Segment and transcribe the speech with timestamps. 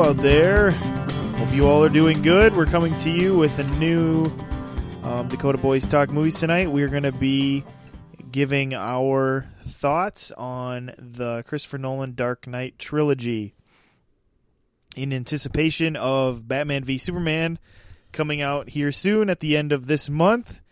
[0.00, 0.70] Out there.
[0.70, 2.56] Hope you all are doing good.
[2.56, 4.24] We're coming to you with a new
[5.02, 6.72] um, Dakota Boys Talk movies tonight.
[6.72, 7.64] We're going to be
[8.32, 13.52] giving our thoughts on the Christopher Nolan Dark Knight trilogy
[14.96, 17.58] in anticipation of Batman v Superman
[18.10, 20.62] coming out here soon at the end of this month.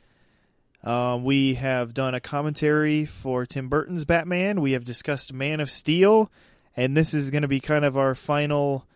[0.83, 4.63] Uh, we have done a commentary for Tim Burton's Batman.
[4.63, 6.33] We have discussed Man of Steel,
[6.75, 8.87] and this is going to be kind of our final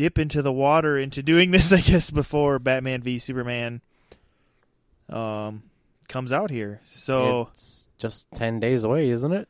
[0.00, 3.82] dip into the water into doing this, I guess, before Batman v Superman
[5.10, 5.62] um,
[6.08, 6.80] comes out here.
[6.88, 9.48] So It's just 10 days away, isn't it?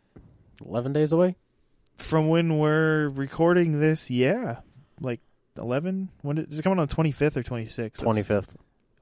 [0.65, 1.37] 11 days away?
[1.99, 4.61] from when we're recording this, yeah,
[5.01, 5.21] like
[5.59, 6.09] eleven.
[6.23, 8.03] When did, is it coming on twenty fifth or twenty sixth?
[8.03, 8.55] 25th.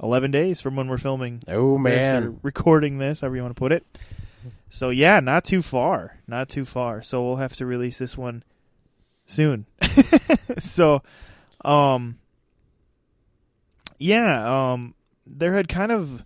[0.02, 1.42] Eleven days from when we're filming.
[1.48, 2.40] Oh, man.
[2.42, 3.86] recording this, however you want to put it.
[4.70, 7.02] So yeah, not too far, not too far.
[7.02, 8.42] So we'll have to release this one
[9.26, 9.66] soon.
[10.58, 11.02] so,
[11.64, 12.18] um,
[13.98, 14.94] yeah, um,
[15.26, 16.24] there had kind of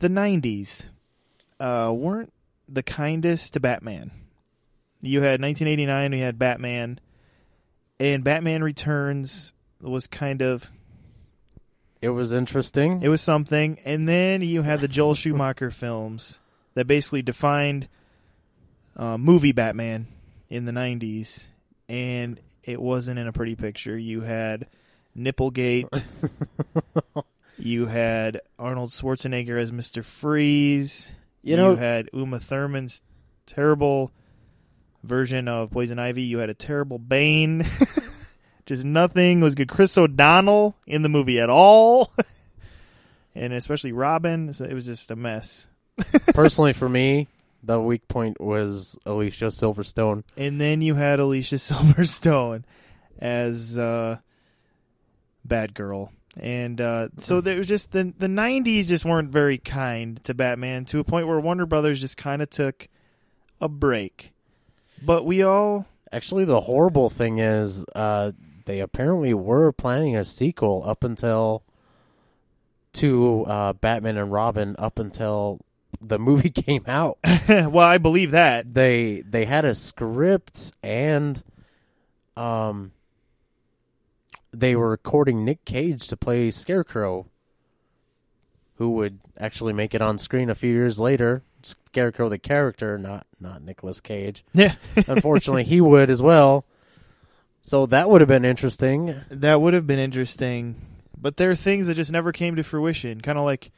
[0.00, 0.86] the '90s
[1.58, 2.32] uh, weren't
[2.68, 4.10] the kindest to Batman.
[5.02, 7.00] You had 1989, we had Batman,
[7.98, 10.70] and Batman Returns was kind of
[12.02, 13.02] It was interesting.
[13.02, 13.78] it was something.
[13.84, 16.38] And then you had the Joel Schumacher films
[16.74, 17.88] that basically defined
[18.96, 20.06] uh, movie Batman
[20.50, 21.46] in the 90s.
[21.88, 23.96] And it wasn't in a pretty picture.
[23.96, 24.66] You had
[25.16, 26.04] Nipplegate.
[27.58, 30.04] you had Arnold Schwarzenegger as Mr.
[30.04, 31.10] Freeze.
[31.42, 33.02] You know- had Uma Thurman's
[33.46, 34.12] terrible
[35.02, 36.22] version of Poison Ivy.
[36.22, 37.64] You had a terrible Bane.
[38.66, 39.68] Just nothing was good.
[39.68, 42.12] Chris O'Donnell in the movie at all.
[43.34, 44.52] and especially Robin.
[44.52, 45.66] So it was just a mess.
[46.34, 47.26] Personally, for me,
[47.62, 50.24] the weak point was Alicia Silverstone.
[50.36, 52.64] And then you had Alicia Silverstone
[53.18, 54.18] as uh,
[55.44, 56.12] Bad Girl.
[56.36, 60.84] And uh, so there was just the the '90s just weren't very kind to Batman
[60.86, 62.88] to a point where Warner Brothers just kind of took
[63.60, 64.32] a break.
[65.02, 68.32] But we all Actually, the horrible thing is uh,
[68.64, 71.62] they apparently were planning a sequel up until
[72.94, 75.60] to uh, Batman and Robin up until
[76.00, 77.18] the movie came out.
[77.48, 78.74] well, I believe that.
[78.74, 81.42] they they had a script and
[82.36, 82.92] um
[84.52, 87.26] they were recording Nick Cage to play Scarecrow
[88.76, 93.26] who would actually make it on screen a few years later Scarecrow the character not
[93.38, 94.74] not Nicolas Cage Yeah,
[95.08, 96.64] unfortunately he would as well
[97.60, 100.76] so that would have been interesting that would have been interesting.
[101.22, 103.20] But there are things that just never came to fruition.
[103.20, 103.70] Kind of like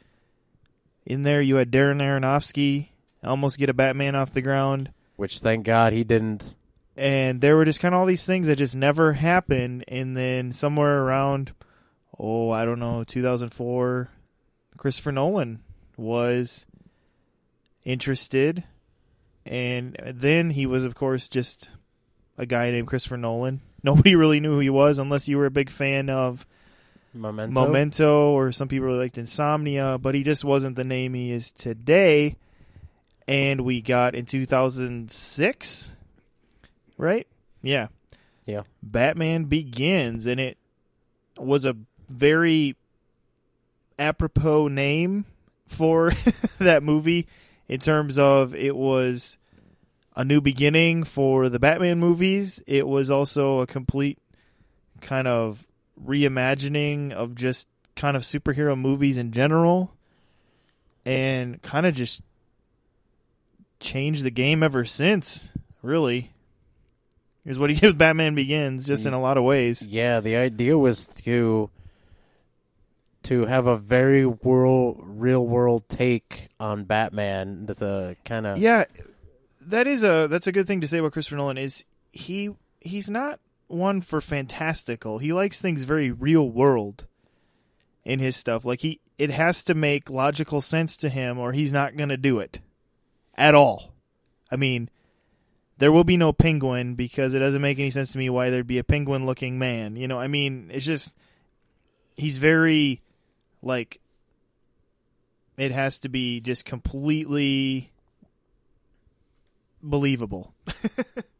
[1.04, 2.88] in there, you had Darren Aronofsky
[3.24, 4.92] almost get a Batman off the ground.
[5.16, 6.56] which thank God he didn't.
[6.96, 9.84] And there were just kind of all these things that just never happened.
[9.88, 11.52] And then somewhere around
[12.18, 14.10] oh i don't know 2004
[14.76, 15.60] christopher nolan
[15.96, 16.66] was
[17.84, 18.64] interested.
[19.46, 21.70] And then he was of course just
[22.36, 23.60] a guy named christopher nolan.
[23.82, 26.46] Nobody really knew who he was unless you were a big fan of
[27.14, 31.30] Memento, Memento, or some people really liked Insomnia, but he just wasn't the name he
[31.30, 32.36] is today.
[33.28, 35.92] And we got in 2006,
[36.96, 37.26] right?
[37.62, 37.88] Yeah.
[38.46, 38.62] Yeah.
[38.82, 40.58] Batman Begins, and it
[41.38, 41.76] was a
[42.08, 42.76] very
[43.98, 45.24] apropos name
[45.66, 46.10] for
[46.58, 47.26] that movie
[47.68, 49.38] in terms of it was
[50.14, 52.62] a new beginning for the Batman movies.
[52.66, 54.18] It was also a complete
[55.00, 55.66] kind of
[56.00, 59.94] reimagining of just kind of superhero movies in general
[61.04, 62.22] and kind of just
[63.80, 65.50] changed the game ever since,
[65.82, 66.32] really.
[67.44, 69.84] Is what he with Batman Begins, just in a lot of ways.
[69.86, 71.70] Yeah, the idea was to
[73.24, 78.84] to have a very world real world take on Batman with a kind of Yeah,
[79.62, 82.50] that is a that's a good thing to say about Christopher Nolan is he
[82.80, 83.40] he's not
[83.72, 85.18] one for fantastical.
[85.18, 87.06] He likes things very real world
[88.04, 88.64] in his stuff.
[88.64, 92.16] Like he it has to make logical sense to him or he's not going to
[92.16, 92.60] do it
[93.34, 93.92] at all.
[94.50, 94.90] I mean,
[95.78, 98.66] there will be no penguin because it doesn't make any sense to me why there'd
[98.66, 99.96] be a penguin looking man.
[99.96, 101.16] You know, I mean, it's just
[102.16, 103.02] he's very
[103.62, 104.00] like
[105.56, 107.92] it has to be just completely
[109.82, 110.54] believable.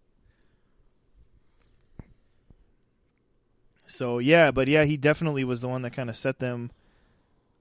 [3.93, 6.71] so yeah, but yeah, he definitely was the one that kind of set them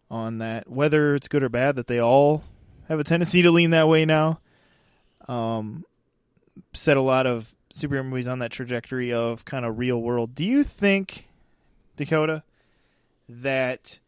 [0.10, 0.70] on that.
[0.70, 2.44] Whether it's good or bad, that they all
[2.88, 4.40] have a tendency to lean that way now.
[5.28, 5.86] Um,
[6.72, 10.34] set a lot of superhero movies on that trajectory of kind of real world.
[10.34, 11.28] Do you think,
[11.98, 12.44] Dakota,
[13.28, 14.00] that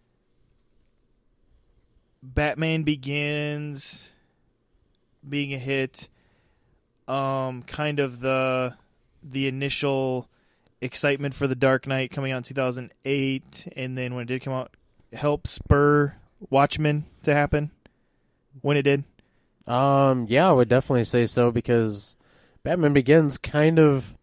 [2.21, 4.13] Batman Begins
[5.27, 6.07] being a hit,
[7.05, 8.77] um, kind of the
[9.21, 10.29] the initial
[10.83, 14.53] excitement for the Dark Knight coming out in 2008, and then when it did come
[14.53, 14.75] out,
[15.13, 16.15] help spur
[16.49, 17.71] Watchmen to happen
[18.61, 19.03] when it did?
[19.65, 22.15] Um, yeah, I would definitely say so because
[22.63, 24.13] Batman Begins kind of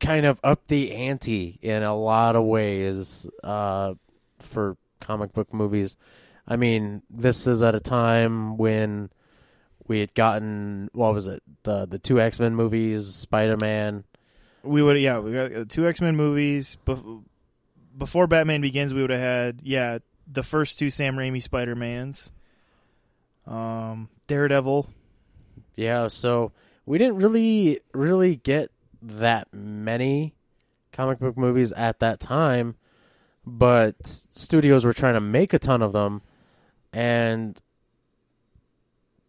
[0.00, 3.94] kind of up the ante in a lot of ways uh,
[4.38, 5.96] for comic book movies.
[6.46, 9.10] I mean, this is at a time when
[9.88, 14.04] we had gotten what was it the the two X Men movies, Spider Man.
[14.62, 16.76] We would, yeah, we got two X Men movies.
[16.86, 17.24] Bef-
[17.96, 19.98] before Batman Begins, we would have had, yeah,
[20.30, 22.30] the first two Sam Raimi Spider Mans,
[23.46, 24.88] um, Daredevil.
[25.74, 26.52] Yeah, so
[26.86, 28.70] we didn't really really get
[29.00, 30.34] that many
[30.92, 32.76] comic book movies at that time,
[33.46, 36.22] but studios were trying to make a ton of them,
[36.92, 37.60] and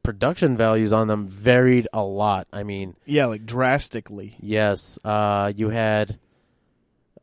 [0.09, 2.47] production values on them varied a lot.
[2.51, 4.35] I mean, Yeah, like drastically.
[4.41, 6.17] yes, uh, you had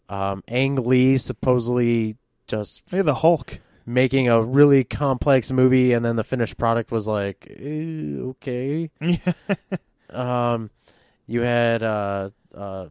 [0.08, 2.16] um, Ang Lee supposedly
[2.46, 3.58] just the Hulk.
[3.84, 8.90] making a really complex movie, and then the finished product was like, eh, okay.
[9.00, 9.32] Yeah.
[10.08, 10.70] Um,
[11.26, 12.86] you had uh, uh,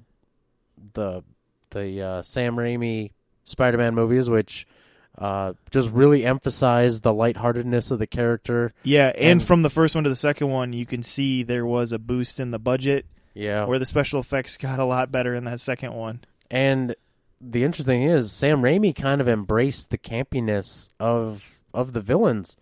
[0.93, 1.23] the
[1.69, 3.11] the uh, Sam Raimi
[3.45, 4.67] Spider-Man movies, which
[5.17, 8.73] uh, just really emphasize the lightheartedness of the character.
[8.83, 11.65] Yeah, and, And- from the first one to the second one, you can see there
[11.65, 15.33] was a boost in the budget Yeah, where the special effects got a lot better
[15.35, 16.19] in that second one.
[16.51, 16.95] and
[17.41, 22.55] the interesting thing is Sam Raimi kind of embraced the campiness of of the villains,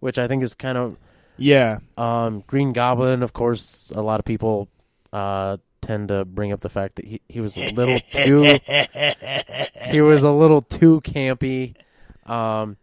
[0.00, 0.96] which I think is kind of
[1.36, 1.78] Yeah.
[1.98, 3.22] um, Green Goblin.
[3.22, 4.68] Of course, a lot of people
[5.12, 8.56] uh, tend to bring up the fact that he, he was a little too
[9.90, 11.74] he was a little too campy.
[12.26, 12.76] Um,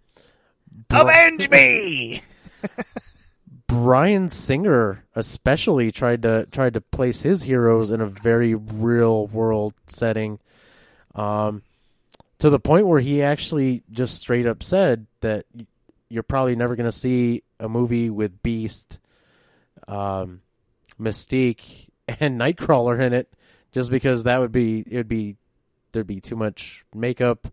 [0.87, 2.21] Bri- Avenge me!
[3.67, 9.73] Bryan Singer especially tried to tried to place his heroes in a very real world
[9.87, 10.39] setting,
[11.15, 11.61] um,
[12.39, 15.45] to the point where he actually just straight up said that
[16.09, 18.99] you're probably never going to see a movie with Beast,
[19.87, 20.41] um,
[20.99, 21.87] Mystique,
[22.19, 23.33] and Nightcrawler in it,
[23.71, 25.37] just because that would be it would be
[25.93, 27.47] there'd be too much makeup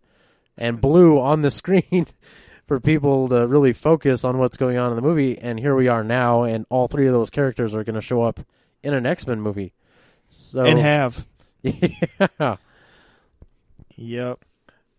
[0.59, 2.05] and blue on the screen
[2.67, 5.39] for people to really focus on what's going on in the movie.
[5.39, 8.21] And here we are now, and all three of those characters are going to show
[8.21, 8.39] up
[8.83, 9.73] in an X Men movie.
[10.27, 11.25] So And have.
[11.63, 12.57] yeah,
[13.95, 14.39] Yep.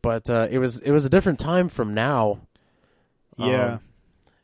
[0.02, 2.40] but uh, it was it was a different time from now.
[3.36, 3.74] Yeah.
[3.74, 3.80] Um,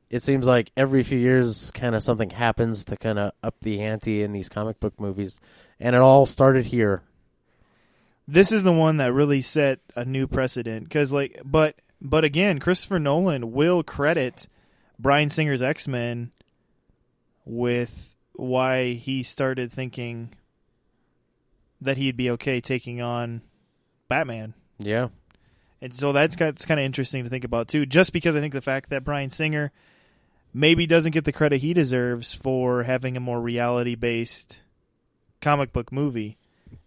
[0.09, 3.81] it seems like every few years, kind of something happens to kind of up the
[3.83, 5.41] ante in these comic book movies,
[5.81, 7.03] and it all started here.
[8.29, 12.59] This is the one that really set a new precedent because like but but again
[12.59, 14.49] christopher nolan will credit
[14.99, 16.33] Bryan Singer's x-men
[17.45, 20.35] with why he started thinking
[21.81, 23.43] that he'd be okay taking on
[24.09, 24.55] batman.
[24.79, 25.09] Yeah,
[25.81, 28.41] and so that's got, it's kind of interesting to think about too just because i
[28.41, 29.73] think the fact that Bryan Singer
[30.53, 34.63] maybe doesn't get the credit he deserves for having a more reality based
[35.41, 36.39] comic book movie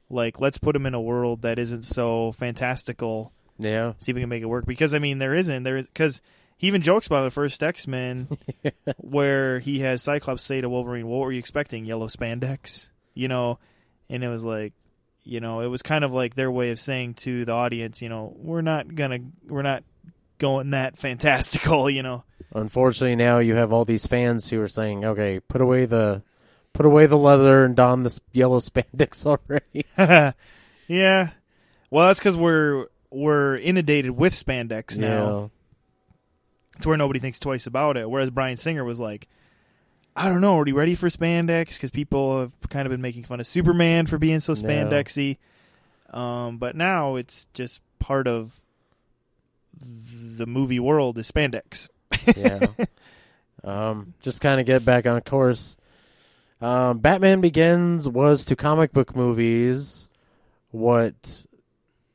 [0.10, 3.32] like let's put him in a world that isn't so fantastical.
[3.58, 4.66] Yeah, see if we can make it work.
[4.66, 5.64] Because i mean there isn't.
[5.64, 6.22] There because
[6.58, 8.28] he even jokes about the first x-men
[8.98, 12.90] where he has cyclops say to wolverine what were you expecting yellow spandex?
[13.14, 13.60] You know?
[14.10, 14.74] And it was like
[15.24, 18.10] you know it was kind of like their way of saying to the audience you
[18.10, 19.84] know we're not gonna we're not
[20.40, 22.24] going that fantastical you know?
[22.54, 26.24] Unfortunately, now you have all these fans who are saying, "Okay, put away the,
[26.80, 29.86] put away the leather and don this yellow spandex already."
[30.88, 31.32] yeah
[31.90, 35.52] well that's because we're we're inundated with spandex now
[36.78, 38.10] it's where nobody thinks twice about it.
[38.10, 39.28] Whereas Bryan Singer was like,
[40.16, 41.74] I don't know, are you ready for spandex?
[41.74, 44.60] Because people have kind of been making fun of Superman for being so No.
[44.62, 45.40] spandexy.
[46.12, 48.62] Um, but now it's just part of
[49.78, 51.90] the movie world is spandex.
[52.38, 52.68] yeah.
[53.62, 55.76] Um, just kind of get back on course.
[56.62, 60.08] Um, Batman Begins was to comic book movies
[60.72, 61.46] what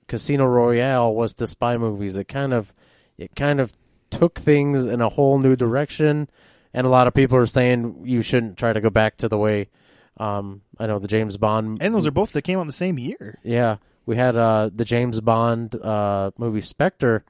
[0.07, 2.17] Casino Royale was to spy movies.
[2.17, 2.75] It kind of,
[3.17, 3.73] it kind of
[4.11, 6.29] took things in a whole new direction,
[6.73, 9.39] and a lot of people are saying you shouldn't try to go back to the
[9.39, 9.69] way.
[10.17, 12.73] Um, I know the James Bond And those are both that came out in the
[12.73, 13.41] same year.
[13.43, 17.25] yeah, we had uh, the James Bond uh, movie Spectre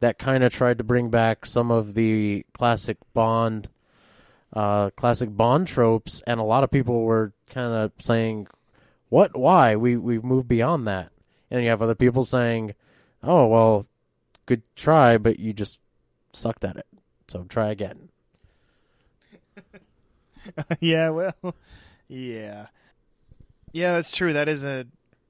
[0.00, 3.68] that kind of tried to bring back some of the classic Bond
[4.54, 8.46] uh, classic Bond tropes, and a lot of people were kind of saying,
[9.08, 9.36] "What?
[9.36, 9.76] Why?
[9.76, 11.10] We we've moved beyond that."
[11.50, 12.74] And you have other people saying,
[13.22, 13.86] "Oh well,
[14.46, 15.80] good try, but you just
[16.32, 16.86] sucked at it.
[17.26, 18.10] So try again."
[20.80, 21.34] yeah, well,
[22.08, 22.68] yeah,
[23.72, 24.32] yeah, that's true.
[24.32, 24.86] That is a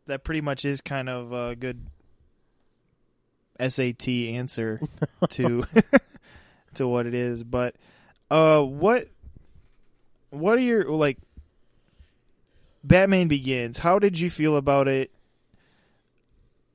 [0.07, 1.87] that pretty much is kind of a good
[3.59, 4.81] SAT answer
[5.31, 5.65] to
[6.75, 7.43] to what it is.
[7.43, 7.77] But
[8.31, 9.09] uh, what
[10.35, 11.19] what are your like?
[12.83, 13.79] Batman Begins.
[13.79, 15.11] How did you feel about it?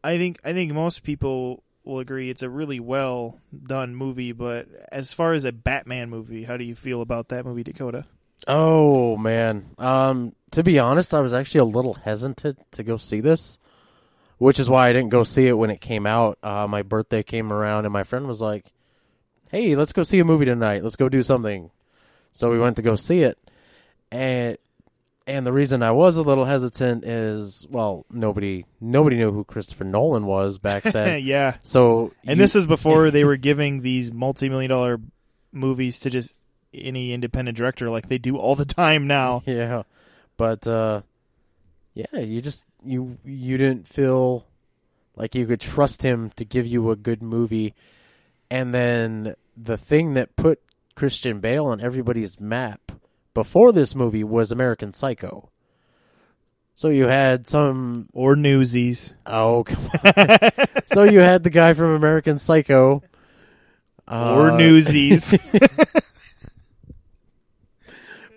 [0.04, 4.32] I think I think most people will agree it's a really well done movie.
[4.32, 8.06] But as far as a Batman movie, how do you feel about that movie, Dakota?
[8.48, 9.72] Oh man.
[9.78, 13.60] Um to be honest, I was actually a little hesitant to go see this,
[14.38, 16.40] which is why I didn't go see it when it came out.
[16.42, 18.72] Uh my birthday came around and my friend was like,
[19.52, 20.84] "Hey, let's go see a movie tonight.
[20.84, 21.72] Let's go do something."
[22.32, 23.38] So we went to go see it.
[24.12, 24.58] And
[25.28, 29.84] and the reason I was a little hesitant is well, nobody nobody knew who Christopher
[29.84, 31.24] Nolan was back then.
[31.24, 31.58] yeah.
[31.64, 35.00] So And you- this is before they were giving these multi-million dollar
[35.52, 36.36] movies to just
[36.74, 39.44] any independent director like they do all the time now.
[39.46, 39.84] Yeah.
[40.38, 41.02] But uh
[41.94, 44.46] yeah, you just you you didn't feel
[45.16, 47.74] like you could trust him to give you a good movie.
[48.50, 50.62] And then the thing that put
[50.96, 52.94] Christian Bale on everybody's map
[53.34, 55.50] before this movie was American Psycho.
[56.74, 59.16] So you had some Or Newsies.
[59.26, 60.50] oh come on.
[60.86, 63.04] so you had the guy from American Psycho
[64.08, 65.38] or uh, Newsies.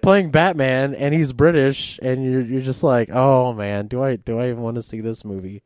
[0.03, 4.39] playing Batman and he's British and you're you're just like, "Oh man, do I do
[4.39, 5.63] I even want to see this movie?"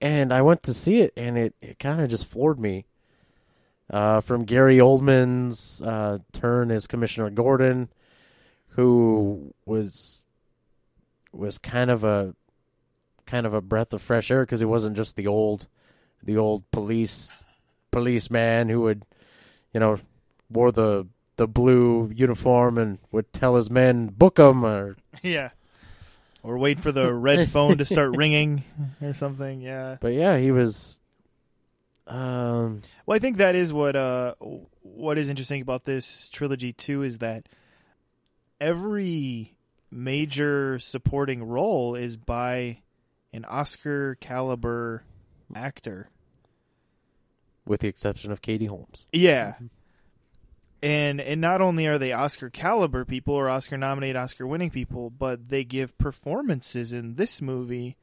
[0.00, 2.84] And I went to see it and it, it kind of just floored me.
[3.90, 7.88] Uh, from Gary Oldman's uh, turn as Commissioner Gordon,
[8.78, 10.24] who was
[11.32, 12.32] was kind of a
[13.26, 15.66] kind of a breath of fresh air because he wasn't just the old
[16.22, 17.44] the old police
[17.90, 19.04] policeman who would
[19.74, 19.98] you know
[20.48, 21.04] wore the
[21.34, 25.50] the blue uniform and would tell his men book book 'em or yeah.
[26.44, 28.62] Or wait for the red phone to start ringing
[29.02, 29.60] or something.
[29.60, 29.96] Yeah.
[30.00, 31.00] but yeah he was
[32.06, 34.34] um Well, I think that is what uh
[34.82, 37.48] what is interesting about this trilogy too is that
[38.60, 39.56] every
[39.90, 42.82] major supporting role is by
[43.32, 45.04] an Oscar caliber
[45.54, 46.10] actor.
[47.66, 49.54] with the exception of Katie Holmes Yeah.
[50.82, 55.10] And and not only are they Oscar caliber people or Oscar nominated, Oscar winning people,
[55.10, 57.96] but they give performances in this movie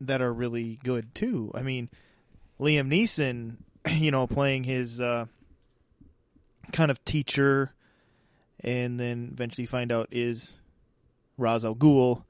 [0.00, 1.50] that are really good too.
[1.54, 1.88] I mean,
[2.60, 3.56] Liam Neeson,
[3.98, 5.26] you know, playing his uh,
[6.72, 7.72] kind of teacher,
[8.62, 10.58] and then eventually find out is
[11.38, 12.24] Ra's al Ghul.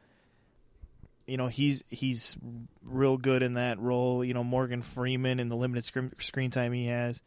[1.27, 2.37] You know, he's he's
[2.85, 4.25] real good in that role.
[4.25, 7.23] You know, Morgan Freeman in the limited screen, screen time he has.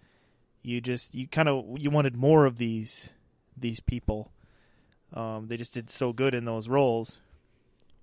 [0.62, 3.14] You just you kind of you wanted more of these
[3.58, 4.32] these people.
[5.14, 7.22] Um they just did so good in those roles.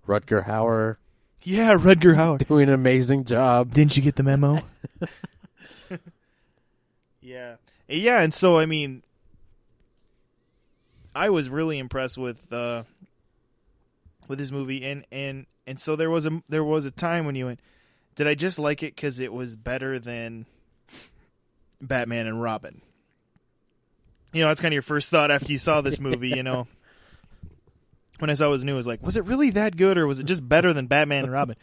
[0.07, 0.97] Rutger Hauer.
[1.43, 2.47] Yeah Rutger Hauer.
[2.47, 3.73] Doing an amazing job.
[3.73, 4.59] Didn't you get the memo?
[7.21, 7.57] Yeah.
[7.89, 9.03] Yeah and so i mean
[11.15, 12.83] i was really impressed with uh
[14.31, 14.85] with this movie.
[14.85, 17.61] And and and so there was a there was a time when you went
[18.15, 20.47] did i just like it because it was better than
[21.83, 22.81] batman and robin?
[24.33, 26.67] You know that's kind of your first thought after you saw this movie you know?
[28.21, 30.07] When i saw it was new it was like was it really that good or
[30.07, 31.57] was it just better than batman and robin?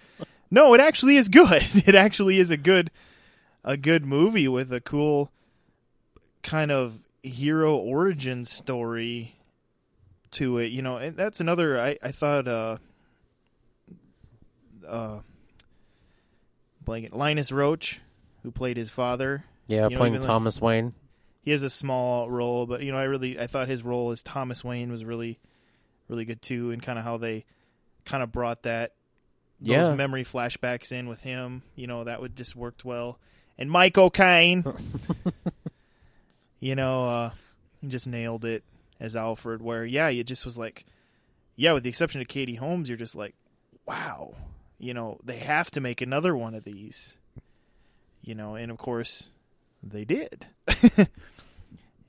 [0.51, 1.63] No it actually is good.
[1.87, 2.91] It actually is a good
[3.63, 5.31] a good movie with a cool
[6.41, 9.36] kind of hero origin story
[10.37, 12.77] to it you know and that's another i i thought uh
[14.87, 15.19] uh
[16.83, 17.99] blanket Linus Roache
[18.43, 20.93] who played his father yeah You know, playing even like- Thomas Wayne
[21.41, 24.21] he has a small role, but you know, I really I thought his role as
[24.21, 25.39] Thomas Wayne was really
[26.09, 27.45] really good too, and kind of how they
[28.03, 28.91] kind of brought that
[29.61, 29.95] those Yeah.
[29.95, 31.61] memory flashbacks in with him.
[31.77, 33.17] You know, that would just worked well.
[33.57, 34.65] And Michael Caine,
[36.59, 37.31] you know, uh,
[37.79, 38.63] he just nailed it
[38.99, 39.61] as Alfred.
[39.61, 40.85] Where yeah, it just was like,
[41.55, 43.35] yeah, with the exception of Katie Holmes, you're just like,
[43.85, 44.35] wow,
[44.77, 47.17] you know, they have to make another one of these.
[48.21, 49.29] You know, and of course,
[49.81, 50.47] they did.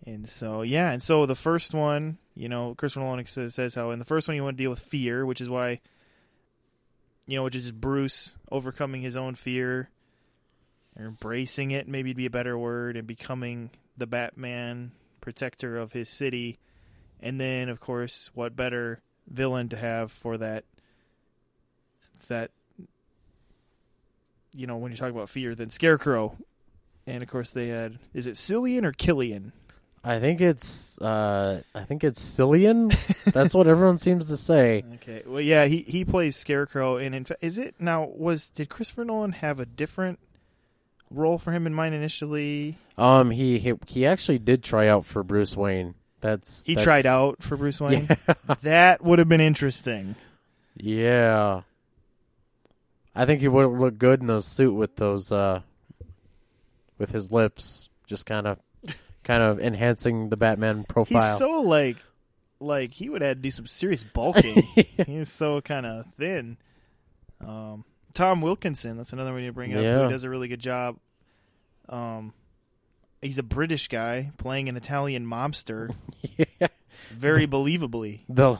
[0.08, 3.90] And so yeah, and so the first one, you know, Christopher Nolan says, says how
[3.90, 5.82] in the first one you want to deal with fear, which is why,
[7.26, 9.90] you know, which is Bruce overcoming his own fear,
[10.98, 13.68] or embracing it, maybe be a better word, and becoming
[13.98, 16.58] the Batman protector of his city.
[17.20, 20.64] And then, of course, what better villain to have for that?
[22.28, 22.50] That
[24.54, 26.36] you know, when you're talking about fear, than Scarecrow.
[27.06, 29.52] And of course, they had is it Cillian or Killian?
[30.04, 32.94] I think it's uh, I think it's Cillian.
[33.32, 34.84] That's what everyone seems to say.
[34.98, 38.68] Okay, well, yeah, he he plays Scarecrow, and in fact, is it now was did
[38.68, 40.18] Christopher Nolan have a different
[41.10, 42.76] role for him in mind initially?
[42.98, 45.94] Um, he he, he actually did try out for Bruce Wayne.
[46.20, 48.08] That's He that's- tried out for Bruce Wayne.
[48.62, 50.16] That would have been interesting.
[50.76, 51.62] Yeah,
[53.14, 55.60] I think he would look good in those suit with those uh,
[56.98, 58.58] with his lips, just kind of
[59.24, 61.20] kind of enhancing the Batman profile.
[61.30, 61.96] He's so like,
[62.60, 64.62] like he would have to do some serious bulking.
[65.06, 66.56] He's so kind of thin.
[67.44, 67.84] Um,
[68.14, 69.82] Tom Wilkinson, that's another one you bring up.
[69.82, 70.04] Yeah.
[70.04, 70.96] Who does a really good job.
[71.88, 72.32] Um,
[73.22, 75.94] he's a British guy playing an Italian mobster,
[76.36, 76.68] yeah.
[77.10, 78.20] very believably.
[78.28, 78.58] The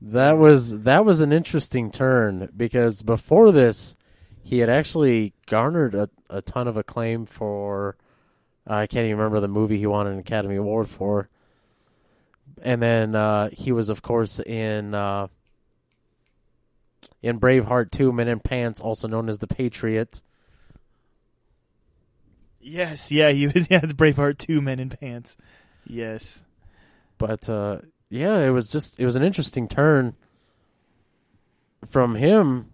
[0.00, 3.96] that was that was an interesting turn because before this,
[4.42, 7.96] he had actually garnered a, a ton of acclaim for.
[8.66, 11.28] I can't even remember the movie he won an Academy Award for.
[12.62, 15.28] And then uh, he was, of course, in uh,
[17.22, 20.22] in Braveheart Two, Men in Pants, also known as the Patriot.
[22.66, 23.66] Yes, yeah, he was.
[23.70, 25.36] Yeah, it's Braveheart two Men in Pants.
[25.86, 26.44] Yes,
[27.18, 30.14] But uh, yeah, it was just it was an interesting turn
[31.86, 32.70] from him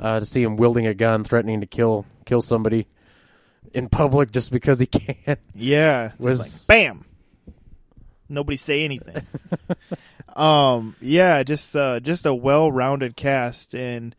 [0.00, 2.86] uh, to see him wielding a gun, threatening to kill kill somebody
[3.72, 4.86] in public just because he
[5.26, 5.36] can.
[5.54, 7.04] yeah, Was- like bam.
[8.28, 9.22] Nobody say anything.
[10.36, 14.14] um, yeah, just uh, just a well-rounded cast and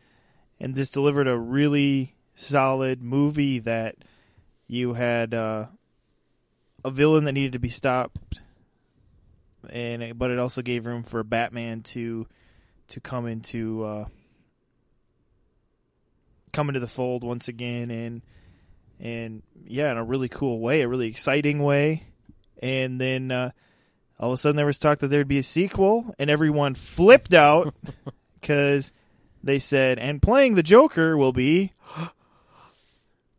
[0.59, 3.95] and just delivered a really solid movie that
[4.71, 5.65] you had uh,
[6.85, 8.39] a villain that needed to be stopped,
[9.69, 12.25] and but it also gave room for Batman to
[12.87, 14.05] to come into uh,
[16.53, 18.21] come into the fold once again and
[18.97, 22.07] and yeah, in a really cool way, a really exciting way,
[22.61, 23.31] and then.
[23.31, 23.51] Uh,
[24.19, 27.33] all of a sudden there was talk that there'd be a sequel and everyone flipped
[27.33, 27.73] out
[28.39, 28.91] because
[29.43, 31.73] they said and playing the joker will be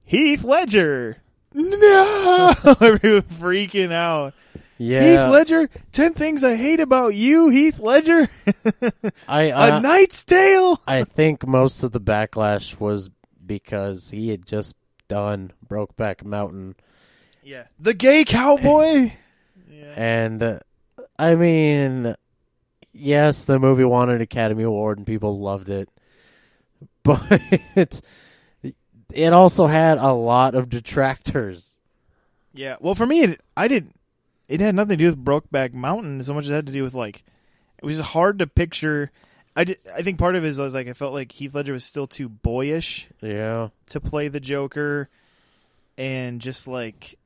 [0.04, 1.22] heath ledger.
[1.54, 2.52] No!
[2.64, 4.34] Everyone freaking out.
[4.78, 8.28] Yeah, heath ledger 10 things i hate about you heath ledger.
[9.28, 10.80] I a I, knight's tale.
[10.88, 13.08] I think most of the backlash was
[13.44, 14.74] because he had just
[15.06, 16.74] done Brokeback Mountain,
[17.42, 17.64] yeah.
[17.78, 19.12] The gay cowboy.
[19.74, 19.94] Yeah.
[19.96, 20.58] and uh,
[21.18, 22.14] I mean,
[22.92, 25.88] yes, the movie won an Academy Award and people loved it,
[27.02, 28.00] but
[29.14, 31.78] it also had a lot of detractors.
[32.54, 32.76] Yeah.
[32.80, 33.96] Well, for me, it, I didn't.
[34.48, 36.82] It had nothing to do with Brokeback Mountain so much as it had to do
[36.82, 37.24] with like
[37.78, 39.10] it was hard to picture.
[39.56, 41.72] I, did, I think part of it is was like I felt like Heath Ledger
[41.72, 45.08] was still too boyish Yeah, to play the Joker,
[45.98, 47.18] and just like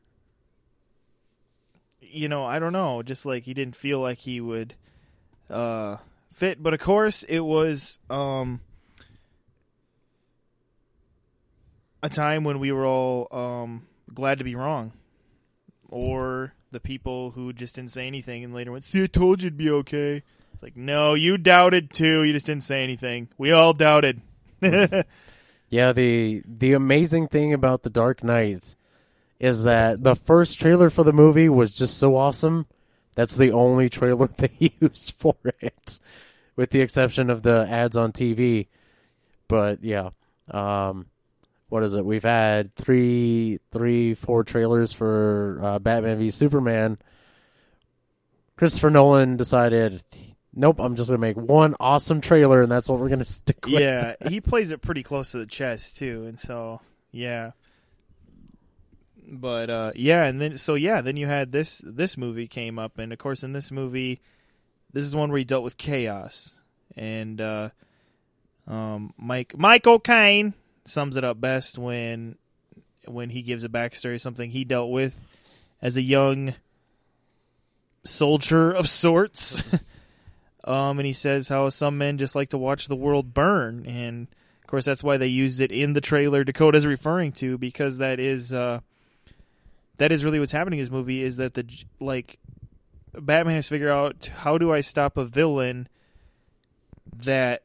[2.01, 4.75] you know I don't know, just like he didn't feel like he would
[5.51, 5.96] uh,
[6.33, 6.62] fit.
[6.62, 8.61] But of course, it was um,
[12.07, 14.92] a time when we were all um, glad to be wrong,
[15.88, 19.49] or the people who just didn't say anything and later went, "See, I told you
[19.49, 20.23] it'd be okay."
[20.57, 22.23] It's like, no, you doubted too.
[22.23, 23.29] You just didn't say anything.
[23.37, 24.23] We all doubted.
[24.62, 25.92] yeah.
[25.92, 28.75] The the amazing thing about the Dark Knight
[29.38, 32.64] is that the first trailer for the movie was just so awesome.
[33.14, 35.99] That's the only trailer they used for it,
[36.57, 38.69] with the exception of the ads on TV.
[39.49, 40.11] But yeah,
[40.51, 41.05] um,
[41.68, 42.05] what is it?
[42.05, 46.98] We've had three, three, four trailers for uh, Batman v Superman.
[48.57, 50.02] Christopher Nolan decided,
[50.55, 53.81] nope, I'm just gonna make one awesome trailer, and that's what we're gonna stick with.
[53.81, 57.52] yeah, he plays it pretty close to the chest too, and so yeah.
[59.29, 62.98] But uh, yeah, and then so yeah, then you had this this movie came up,
[62.98, 64.20] and of course in this movie,
[64.92, 66.55] this is one where he dealt with chaos,
[66.96, 67.70] and uh,
[68.68, 70.55] um, Mike Michael Caine
[70.87, 72.37] sums it up best when
[73.07, 75.20] when he gives a backstory something he dealt with
[75.81, 76.55] as a young
[78.05, 79.62] soldier of sorts.
[80.64, 84.29] um, and he says how some men just like to watch the world burn, and
[84.61, 88.18] of course that's why they used it in the trailer Dakota's referring to because that
[88.18, 88.81] is uh,
[89.99, 91.66] that is really what's happening in this movie is that the
[92.01, 92.38] like
[93.12, 95.88] Batman has to figure out how do I stop a villain
[97.14, 97.62] that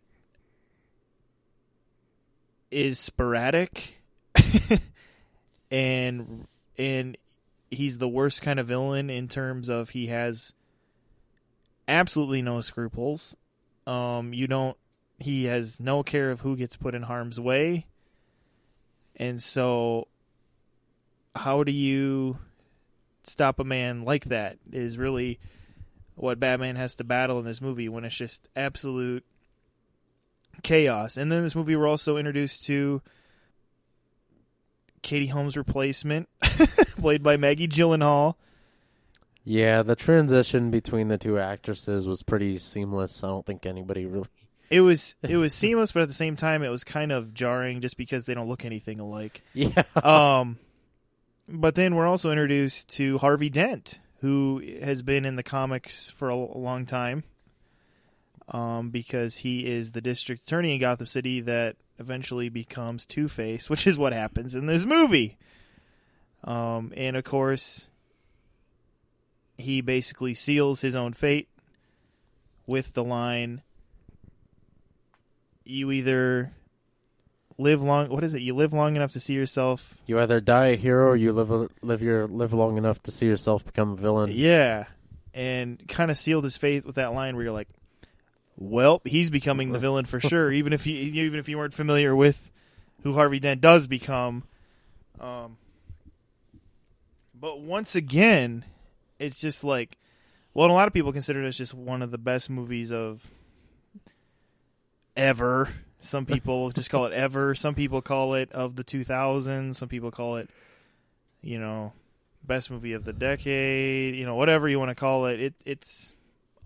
[2.72, 4.02] is sporadic
[5.72, 7.18] and and
[7.70, 10.54] he's the worst kind of villain in terms of he has
[11.88, 13.36] absolutely no scruples.
[13.86, 14.78] Um, you don't.
[15.20, 17.86] He has no care of who gets put in harm's way,
[19.16, 20.08] and so
[21.36, 22.38] how do you
[23.24, 24.58] stop a man like that?
[24.72, 25.40] Is really
[26.16, 29.24] what Batman has to battle in this movie when it's just absolute
[30.64, 31.18] chaos.
[31.18, 33.02] And then this movie, we're also introduced to
[35.02, 36.30] Katie Holmes' replacement,
[36.98, 38.36] played by Maggie Gyllenhaal.
[39.44, 43.24] Yeah, the transition between the two actresses was pretty seamless.
[43.24, 44.28] I don't think anybody really.
[44.70, 47.82] It was it was seamless, but at the same time, it was kind of jarring
[47.82, 49.42] just because they don't look anything alike.
[49.54, 49.84] Yeah.
[49.96, 50.60] Um,
[51.50, 56.30] but then we're also introduced to Harvey Dent, who has been in the comics for
[56.30, 57.24] a, a long time.
[58.50, 63.70] Um, because he is the district attorney in Gotham City that eventually becomes Two Face,
[63.70, 65.38] which is what happens in this movie.
[66.44, 67.88] Um, and of course,
[69.58, 71.48] he basically seals his own fate
[72.66, 73.62] with the line
[75.64, 76.52] you either
[77.58, 80.68] live long what is it you live long enough to see yourself You either die
[80.68, 83.92] a hero or you live a, live your live long enough to see yourself become
[83.92, 84.32] a villain.
[84.34, 84.86] yeah
[85.34, 87.70] and kind of sealed his fate with that line where you're like
[88.62, 92.16] well he's becoming the villain for sure even if you even if you weren't familiar
[92.16, 92.52] with
[93.04, 94.44] who Harvey Dent does become.
[95.20, 95.58] Um
[97.34, 98.64] but once again
[99.20, 99.98] it's just like
[100.54, 103.32] well a lot of people consider this just one of the best movies of
[105.18, 105.70] ever.
[106.00, 107.56] Some people just call it ever.
[107.56, 110.50] Some people call it of the 2000s some people call it
[111.42, 111.94] you know
[112.44, 115.40] best movie of the decade you know whatever you want to call it.
[115.40, 116.14] It it's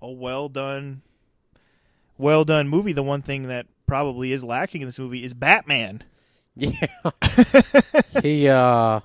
[0.02, 1.02] a well done
[2.18, 6.04] well done movie the one thing that probably is lacking in this movie is batman
[6.56, 6.88] Yeah.
[8.22, 9.02] he uh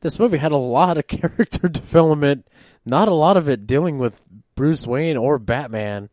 [0.00, 2.46] this movie had a lot of character development,
[2.86, 4.22] not a lot of it dealing with
[4.54, 6.08] Bruce Wayne or Batman.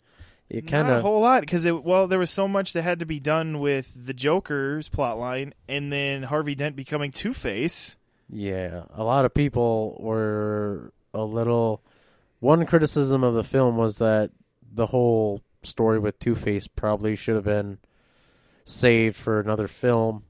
[0.49, 0.97] It kind of.
[0.97, 3.59] A whole lot because it well there was so much that had to be done
[3.59, 7.95] with the Joker's plotline and then Harvey Dent becoming Two Face.
[8.29, 11.81] yeah, a lot of people were a little
[12.39, 14.31] one criticism of the film was that
[14.75, 17.79] the whole story with Two-Face probably should have been
[18.65, 20.23] saved for another film.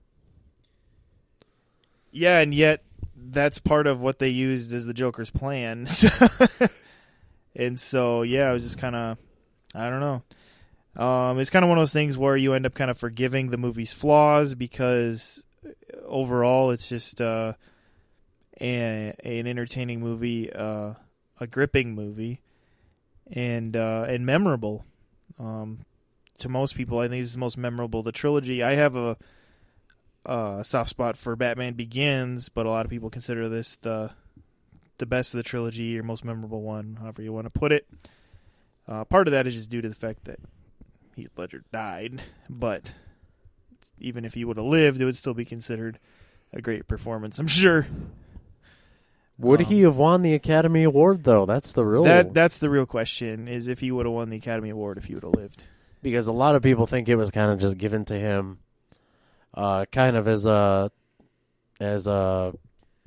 [2.11, 2.83] Yeah, and yet
[3.15, 5.87] that's part of what they used as the Joker's plan.
[7.55, 9.17] and so yeah, I was just kind of
[9.73, 10.23] I don't know.
[10.95, 13.49] Um, it's kind of one of those things where you end up kind of forgiving
[13.49, 15.43] the movie's flaws because
[16.05, 17.53] overall it's just uh,
[18.61, 20.93] a, an entertaining movie, uh,
[21.39, 22.39] a gripping movie,
[23.31, 24.85] and uh, and memorable.
[25.39, 25.79] Um,
[26.39, 28.01] to most people, I think this is the most memorable.
[28.01, 28.61] The trilogy.
[28.61, 29.17] I have a,
[30.25, 34.11] a soft spot for Batman Begins, but a lot of people consider this the
[34.97, 37.87] the best of the trilogy or most memorable one, however you want to put it.
[38.87, 40.39] Uh, part of that is just due to the fact that
[41.15, 42.93] Heath Ledger died, but
[43.99, 45.99] even if he would have lived, it would still be considered
[46.53, 47.39] a great performance.
[47.39, 47.87] I'm sure.
[49.37, 51.45] Would Um, he have won the Academy Award though?
[51.45, 54.37] That's the real That that's the real question: is if he would have won the
[54.37, 55.63] Academy Award if he would have lived.
[56.01, 58.59] because a lot of people think it was kind of just given to him,
[59.53, 60.89] uh, kind of as a
[61.79, 62.53] as a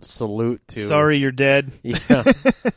[0.02, 0.80] salute to.
[0.80, 1.72] Sorry, you're dead.
[1.82, 2.22] yeah,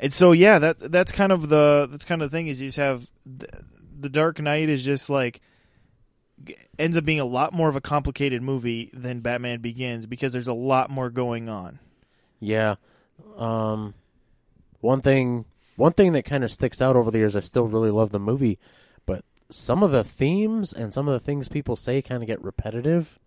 [0.00, 2.68] And so yeah, that that's kind of the that's kind of the thing is you
[2.68, 3.46] just have the,
[4.00, 5.40] the Dark Knight is just like
[6.78, 10.48] ends up being a lot more of a complicated movie than Batman Begins because there's
[10.48, 11.78] a lot more going on.
[12.42, 12.74] Yeah.
[13.36, 13.94] Um,
[14.80, 15.44] one thing,
[15.76, 17.36] one thing that kind of sticks out over the years.
[17.36, 18.58] I still really love the movie,
[19.06, 22.42] but some of the themes and some of the things people say kind of get
[22.42, 23.18] repetitive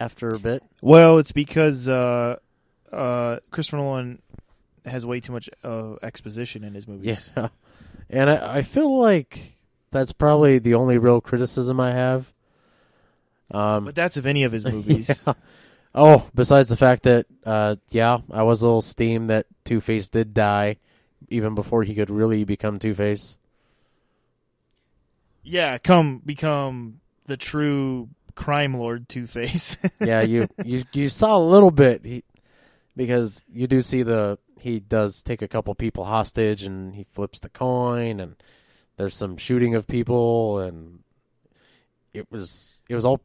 [0.00, 0.62] after a bit.
[0.80, 2.36] Well, it's because uh,
[2.90, 4.22] uh, Christopher Nolan
[4.86, 7.32] has way too much uh, exposition in his movies.
[7.36, 7.48] Yeah,
[8.10, 9.56] and I, I feel like
[9.90, 12.32] that's probably the only real criticism I have.
[13.50, 15.22] Um, But that's of any of his movies.
[15.26, 15.34] Yeah.
[15.94, 20.08] Oh, besides the fact that, uh, yeah, I was a little steamed that Two Face
[20.08, 20.76] did die
[21.28, 23.38] even before he could really become Two Face.
[25.42, 29.76] yeah, come become the true crime lord Two Face.
[30.00, 32.24] Yeah, you, you you saw a little bit he,
[32.96, 37.40] because you do see the he does take a couple people hostage and he flips
[37.40, 38.36] the coin and
[38.96, 41.00] there's some shooting of people and
[42.12, 43.20] it was it was all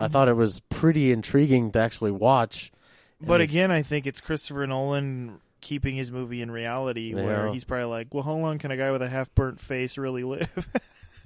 [0.00, 2.72] I thought it was pretty intriguing to actually watch.
[3.20, 7.64] But And- again, I think it's Christopher Nolan keeping his movie in reality, where he's
[7.64, 10.68] probably like, "Well, how long can a guy with a half burnt face really live?"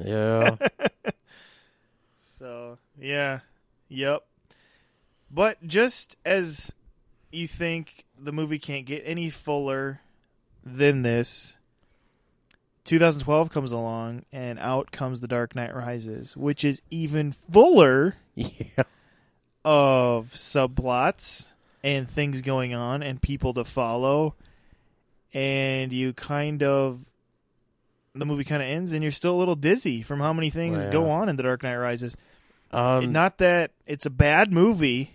[0.04, 0.54] Yeah.
[2.16, 3.40] so yeah,
[3.88, 4.24] yep.
[5.30, 6.72] But just as
[7.32, 10.00] you think the movie can't get any fuller
[10.64, 11.56] than this,
[12.88, 18.84] 2012 comes along, and out comes The Dark Knight Rises, which is even fuller Yeah.
[19.64, 21.48] of subplots
[21.84, 24.34] and things going on and people to follow.
[25.34, 27.00] And you kind of.
[28.14, 30.78] The movie kind of ends, and you're still a little dizzy from how many things
[30.82, 32.16] Well, go on in The Dark Knight Rises.
[32.72, 35.14] Um, Not that it's a bad movie,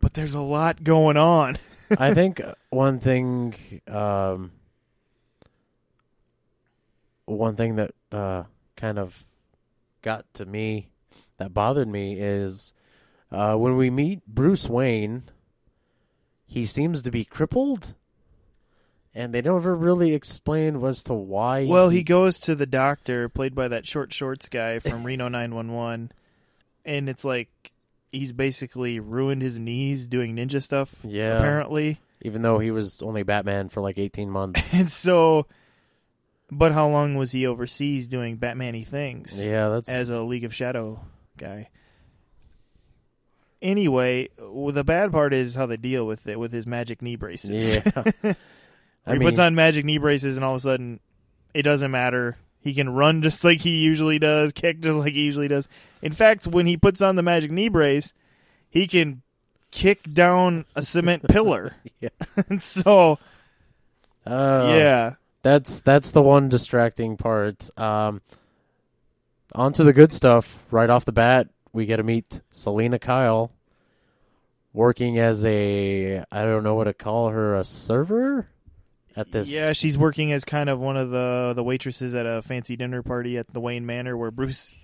[0.00, 1.58] but there's a lot going on.
[1.98, 3.54] I think one thing,
[3.88, 4.52] um,
[7.28, 8.44] one thing that uh,
[8.76, 9.24] kind of
[10.02, 10.90] got to me,
[11.38, 12.72] that bothered me, is
[13.30, 15.24] uh, when we meet Bruce Wayne,
[16.46, 17.94] he seems to be crippled,
[19.14, 21.66] and they never really explain as to why.
[21.66, 26.12] Well, he goes to the doctor, played by that short shorts guy from Reno 911,
[26.84, 27.72] and it's like
[28.12, 32.00] he's basically ruined his knees doing ninja stuff, yeah, apparently.
[32.22, 34.72] even though he was only Batman for like eighteen months.
[34.78, 35.46] And so,
[36.50, 40.54] but how long was he overseas doing Batman-y things yeah, that's as a League of
[40.54, 41.00] Shadow
[41.36, 41.68] guy?
[43.60, 47.16] Anyway, well, the bad part is how they deal with it with his magic knee
[47.16, 47.80] braces.
[48.22, 48.32] yeah.
[49.06, 51.00] He mean, puts on magic knee braces, and all of a sudden,
[51.54, 52.36] it doesn't matter.
[52.60, 55.68] He can run just like he usually does, kick just like he usually does.
[56.02, 58.12] In fact, when he puts on the magic knee brace,
[58.68, 59.22] he can
[59.70, 61.74] kick down a cement pillar.
[62.00, 62.10] Yeah.
[62.48, 63.18] and so,
[64.26, 67.68] uh, yeah, That's that's the one distracting part.
[67.78, 68.20] Um,
[69.54, 70.62] on to the good stuff.
[70.70, 73.52] Right off the bat, we get to meet Selina Kyle,
[74.72, 78.48] working as a I don't know what to call her, a server
[79.16, 79.50] at this.
[79.50, 83.02] yeah, she's working as kind of one of the the waitresses at a fancy dinner
[83.02, 84.74] party at the Wayne Manor, where Bruce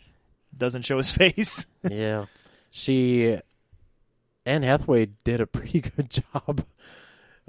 [0.57, 1.67] doesn't show his face.
[1.89, 2.27] yeah.
[2.71, 3.39] She
[4.47, 6.65] Anne Hathaway did a pretty good job,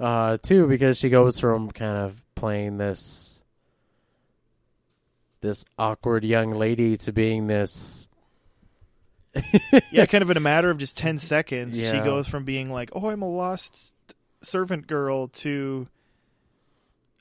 [0.00, 3.42] uh, too, because she goes from kind of playing this
[5.40, 8.08] this awkward young lady to being this
[9.90, 12.90] yeah, kind of in a matter of just 10 seconds, she goes from being like,
[12.94, 13.94] "Oh, I'm a lost
[14.42, 15.88] servant girl" to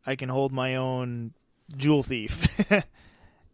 [0.06, 1.34] I can hold my own
[1.76, 2.48] jewel thief.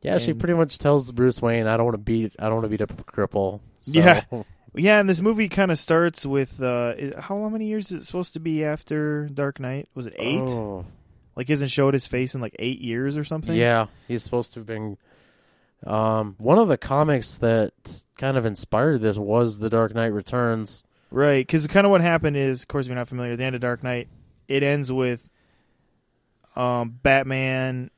[0.04, 2.66] Yeah, she pretty much tells Bruce Wayne, "I don't want to beat, I don't want
[2.66, 4.24] to beat up a cripple." So, Yeah.
[4.76, 8.34] yeah, and this movie kind of starts with uh how many years is it supposed
[8.34, 9.90] to be after Dark Knight?
[9.96, 10.40] Was it 8?
[10.50, 10.86] Oh,
[11.36, 13.56] Like hasn't showed his face in like 8 years or something?
[13.56, 14.98] yeah, he's supposed to have been.
[15.86, 17.74] Um, one of the comics that
[18.18, 20.84] kind of inspired this was The Dark Knight Returns.
[21.10, 23.56] Right, because kind of what happened is, of course, if you're not familiar, the end
[23.56, 24.08] of Dark Knight,
[24.48, 25.28] it ends with
[26.56, 27.90] um, Batman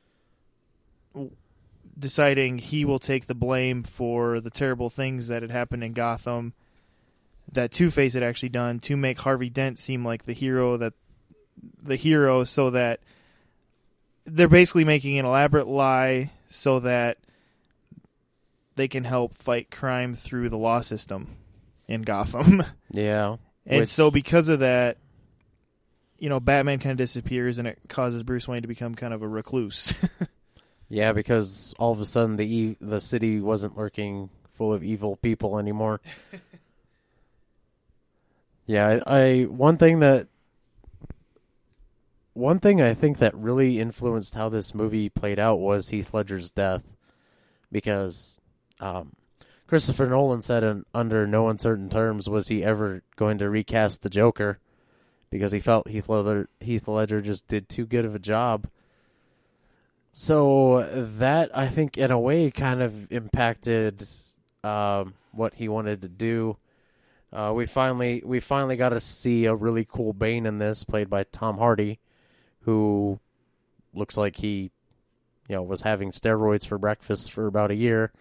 [1.98, 6.54] deciding he will take the blame for the terrible things that had happened in Gotham
[7.52, 10.94] that Two Face had actually done to make Harvey Dent seem like the hero that
[11.82, 13.00] the hero, so that
[14.26, 17.18] they're basically making an elaborate lie so that
[18.76, 21.28] they can help fight crime through the law system
[21.88, 22.64] in Gotham.
[22.96, 24.98] Yeah, And Which- so because of that,
[26.20, 29.24] you know, Batman kind of disappears and it causes Bruce Wayne to become kind of
[29.24, 29.96] a recluse.
[30.90, 35.16] yeah, because all of a sudden the e- the city wasn't lurking full of evil
[35.18, 36.02] people anymore.
[38.66, 40.28] yeah, I, I one thing that
[42.34, 46.52] one thing I think that really influenced how this movie played out was Heath Ledger's
[46.52, 46.84] death,
[47.72, 48.40] because
[48.80, 49.14] um,
[49.68, 54.10] Christopher Nolan said in, under no uncertain terms was he ever going to recast the
[54.10, 54.60] Joker,
[55.30, 58.68] because he felt Heath Ledger Heath Ledger just did too good of a job.
[60.12, 64.08] So that I think in a way kind of impacted
[64.64, 66.58] um, what he wanted to do.
[67.34, 71.10] Uh, we finally we finally got to see a really cool Bane in this, played
[71.10, 72.00] by Tom Hardy,
[72.62, 73.20] who
[73.94, 74.72] looks like he,
[75.48, 78.12] you know, was having steroids for breakfast for about a year.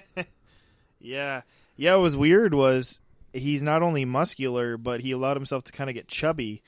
[1.00, 1.42] yeah.
[1.76, 3.00] Yeah, what was weird was
[3.32, 6.62] he's not only muscular, but he allowed himself to kind of get chubby,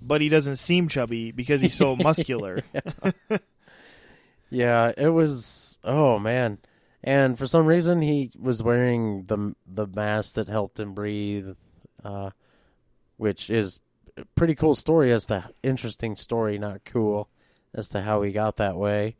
[0.00, 2.62] but he doesn't seem chubby because he's so muscular.
[4.50, 5.78] Yeah, it was.
[5.82, 6.58] Oh man,
[7.06, 11.54] and for some reason he was wearing the the mask that helped him breathe,
[12.04, 12.30] uh,
[13.16, 13.80] which is
[14.18, 17.28] a pretty cool story as to interesting story, not cool
[17.72, 19.16] as to how he got that way.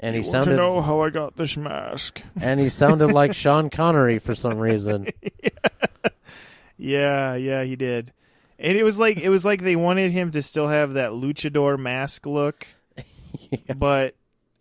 [0.00, 2.22] And he You sounded to know how I got this mask?
[2.40, 5.08] and he sounded like Sean Connery for some reason.
[6.80, 8.12] Yeah, yeah, he did.
[8.58, 11.78] And it was like it was like they wanted him to still have that luchador
[11.78, 12.66] mask look,
[13.50, 13.74] Yeah.
[13.74, 14.14] but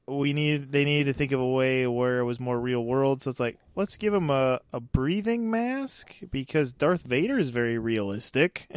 [0.08, 3.22] we need they needed to think of a way where it was more real world.
[3.22, 7.78] So it's like let's give him a, a breathing mask because Darth Vader is very
[7.78, 8.68] realistic.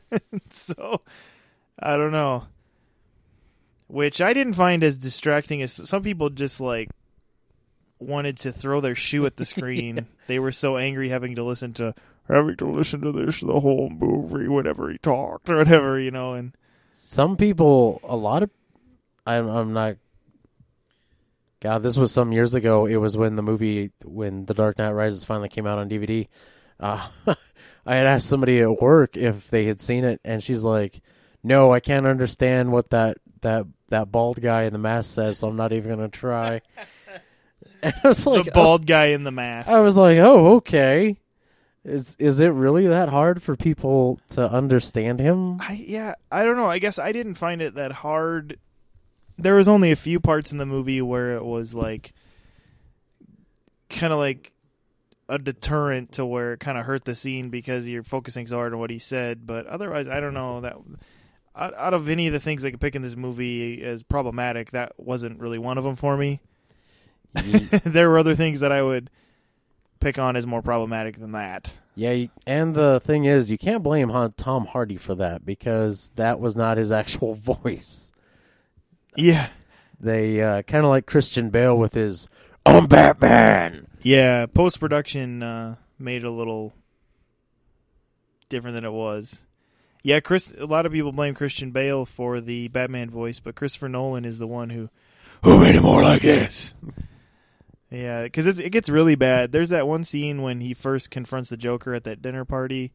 [0.50, 1.02] so
[1.78, 2.46] I don't know.
[3.86, 6.88] which I didn't find as distracting as some people just like
[7.98, 10.06] wanted to throw their shoe at the screen.
[10.26, 11.94] They were so angry having to listen to
[12.28, 16.34] having to listen to this the whole movie whenever he talked or whatever, you know,
[16.34, 16.54] and
[16.92, 18.50] Some people, a lot of,
[19.26, 19.96] I'm, I'm not.
[21.60, 22.86] God, this was some years ago.
[22.86, 26.28] It was when the movie, when The Dark Knight Rises finally came out on DVD.
[26.78, 27.08] Uh,
[27.86, 31.00] I had asked somebody at work if they had seen it, and she's like,
[31.42, 35.48] "No, I can't understand what that that that bald guy in the mask says, so
[35.48, 36.60] I'm not even gonna try."
[37.82, 39.68] and I was like, the bald guy in the mask.
[39.68, 41.18] I was like, "Oh, okay."
[41.84, 45.60] Is is it really that hard for people to understand him?
[45.60, 46.68] I yeah, I don't know.
[46.68, 48.58] I guess I didn't find it that hard.
[49.38, 52.12] There was only a few parts in the movie where it was like
[53.88, 54.52] kind of like
[55.28, 58.72] a deterrent to where it kind of hurt the scene because you're focusing so hard
[58.72, 60.76] on what he said, but otherwise I don't know that
[61.54, 64.70] out, out of any of the things I could pick in this movie as problematic,
[64.70, 66.40] that wasn't really one of them for me.
[67.84, 69.10] there were other things that I would
[70.00, 71.76] pick on as more problematic than that.
[71.94, 76.56] Yeah, and the thing is, you can't blame Tom Hardy for that because that was
[76.56, 78.12] not his actual voice.
[79.18, 79.48] Yeah.
[80.00, 82.28] They uh, kind of like Christian Bale with his
[82.64, 86.72] "I'm Batman." Yeah, post production uh, made it a little
[88.48, 89.44] different than it was.
[90.04, 90.54] Yeah, Chris.
[90.56, 94.38] A lot of people blame Christian Bale for the Batman voice, but Christopher Nolan is
[94.38, 94.88] the one who
[95.44, 96.74] who made it more like this.
[97.90, 99.50] yeah, because it gets really bad.
[99.50, 102.92] There's that one scene when he first confronts the Joker at that dinner party,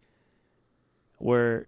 [1.17, 1.67] where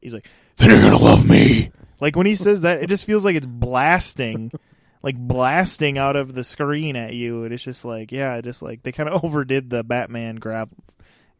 [0.00, 3.24] he's like, "Then you're gonna love me." Like when he says that, it just feels
[3.24, 4.50] like it's blasting,
[5.02, 8.82] like blasting out of the screen at you, and it's just like, yeah, just like
[8.82, 10.70] they kind of overdid the Batman grav-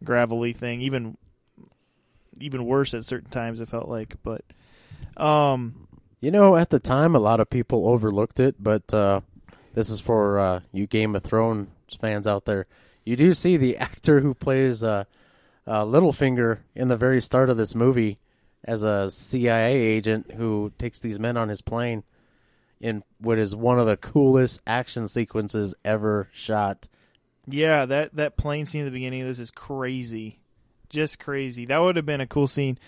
[0.05, 1.17] gravelly thing, even
[2.41, 3.61] even worse at certain times.
[3.61, 4.45] It felt like, but
[5.17, 5.87] um,
[6.21, 9.21] You know, at the time, a lot of people overlooked it, but uh,
[9.75, 11.69] this is for uh, you Game of Thrones
[12.01, 12.67] fans out there.
[13.05, 15.05] You do see the actor who plays uh,
[15.67, 18.19] uh, Littlefinger in the very start of this movie
[18.65, 22.05] as a CIA agent who takes these men on his plane
[22.81, 26.89] in what is one of the coolest action sequences ever shot.
[27.47, 30.41] yeah, that that plane scene at the beginning of this is crazy,
[30.89, 31.67] just crazy.
[31.67, 32.79] That would have been a cool scene.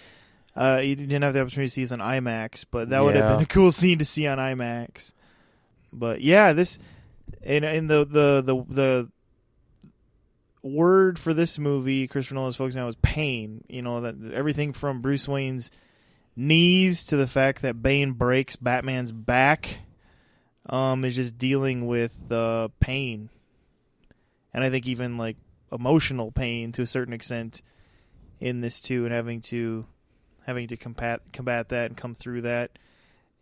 [0.55, 3.31] Uh, you didn't have the opportunity to see this on IMAX, but that would have
[3.31, 5.15] been a cool scene to see on IMAX.
[5.93, 6.79] But yeah, this
[7.43, 9.11] and and the the the the
[10.63, 13.65] word for this movie Christopher Nolan was focusing on was pain.
[13.69, 15.71] You know that everything from Bruce Wayne's
[16.37, 19.81] knees to the fact that Bane breaks Batman's back
[20.67, 23.29] um, is just dealing with the pain,
[24.55, 25.37] and I think even like
[25.71, 27.63] emotional pain to a certain extent
[28.41, 29.87] in this too, and having to
[30.47, 32.79] having to combat combat that and come through that,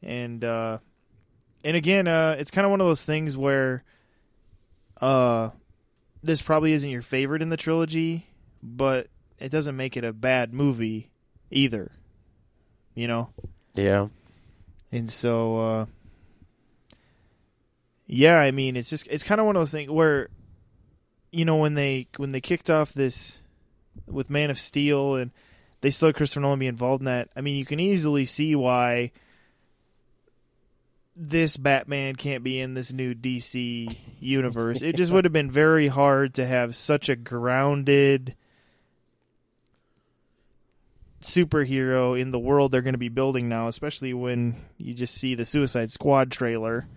[0.02, 0.78] and uh,
[1.64, 3.84] and again, uh, it's kind of one of those things where,
[5.00, 5.50] uh,
[6.22, 8.26] this probably isn't your favorite in the trilogy,
[8.62, 11.10] but it doesn't make it a bad movie
[11.50, 11.90] either.
[12.94, 13.30] You know,
[13.74, 14.08] Yeah.
[14.92, 15.86] and so uh,
[18.06, 20.28] yeah, I mean, it's just it's kind of one of those things where,
[21.30, 23.40] you know, when they when they kicked off this
[24.06, 25.30] with Man of Steel and
[25.80, 27.28] they still had Christopher Nolan be involved in that.
[27.36, 29.12] I mean, you can easily see why
[31.22, 34.80] this Batman can't be in this new DC universe.
[34.80, 38.34] It just would have been very hard to have such a grounded
[41.20, 45.34] superhero in the world they're going to be building now, especially when you just see
[45.34, 46.88] the Suicide Squad trailer.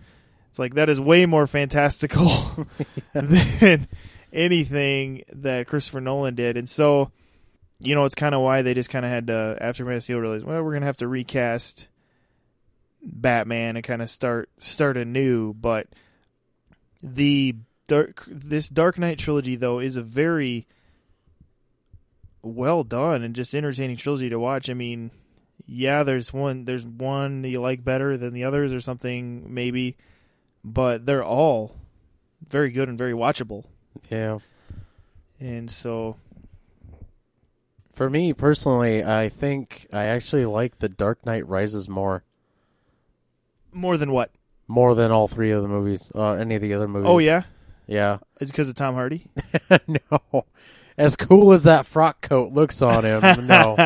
[0.48, 2.66] It's like that is way more fantastical
[3.12, 3.86] than
[4.32, 6.56] anything that Christopher Nolan did.
[6.56, 7.12] And so,
[7.78, 10.02] you know, it's kind of why they just kind of had to, after Man of
[10.02, 11.88] Steel, realize, well, we're going to have to recast
[13.04, 15.52] Batman and kind of start start anew.
[15.54, 15.88] But
[17.02, 20.66] the dark this Dark Knight trilogy though is a very
[22.42, 24.68] well done and just entertaining trilogy to watch.
[24.68, 25.10] I mean,
[25.66, 29.96] yeah, there's one there's one that you like better than the others or something maybe,
[30.64, 31.76] but they're all
[32.46, 33.64] very good and very watchable.
[34.10, 34.38] Yeah.
[35.40, 36.16] And so
[37.92, 42.24] For me personally, I think I actually like The Dark Knight Rises more.
[43.74, 44.30] More than what?
[44.66, 47.08] More than all three of the movies, uh, any of the other movies.
[47.10, 47.42] Oh yeah,
[47.86, 48.18] Yeah.
[48.40, 49.26] it's because of Tom Hardy.
[49.86, 50.46] no.
[50.96, 53.76] As cool as that frock coat looks on him, no.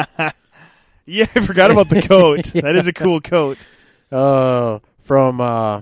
[1.07, 2.45] Yeah, I forgot about the coat.
[2.55, 3.57] That is a cool coat.
[4.13, 5.81] Uh, from uh,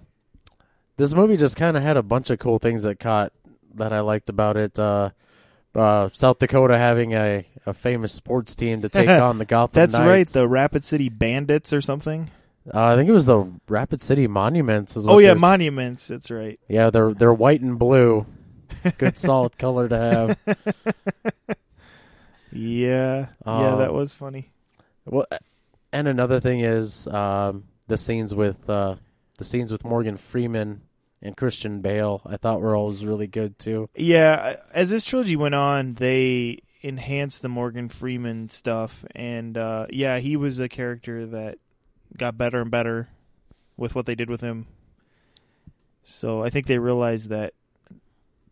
[0.96, 3.32] this movie just kind of had a bunch of cool things that caught
[3.74, 4.78] that I liked about it.
[4.78, 5.10] Uh,
[5.74, 9.92] uh, South Dakota having a, a famous sports team to take on the Gotham That's
[9.92, 10.06] Knights.
[10.06, 12.30] right, the Rapid City Bandits or something.
[12.74, 14.96] Uh, I think it was the Rapid City Monuments.
[14.96, 16.08] Oh yeah, monuments.
[16.08, 16.58] That's right.
[16.68, 18.26] yeah, they're they're white and blue.
[18.98, 20.38] Good solid color to have.
[22.52, 24.50] Yeah, yeah, Um, that was funny.
[25.04, 25.26] Well,
[25.92, 28.96] and another thing is um, the scenes with uh,
[29.38, 30.82] the scenes with Morgan Freeman
[31.22, 32.22] and Christian Bale.
[32.24, 33.88] I thought were always really good too.
[33.94, 40.18] Yeah, as this trilogy went on, they enhanced the Morgan Freeman stuff, and uh, yeah,
[40.18, 41.58] he was a character that
[42.18, 43.08] got better and better
[43.76, 44.66] with what they did with him.
[46.02, 47.54] So I think they realized that,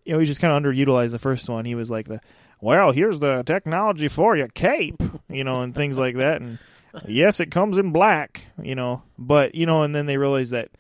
[0.05, 1.65] you know, he just kind of underutilized the first one.
[1.65, 2.21] He was like the,
[2.61, 6.59] well, here's the technology for you, cape, you know, and things like that, and
[7.07, 10.71] yes, it comes in black, you know, but you know, and then they realized that,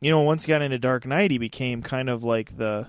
[0.00, 2.86] you know, once he got into Dark Knight, he became kind of like the